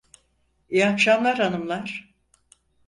[0.69, 2.13] İyi akşamlar hanımlar.